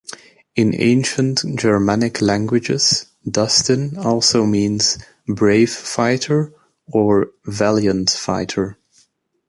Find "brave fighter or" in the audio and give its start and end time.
5.27-7.27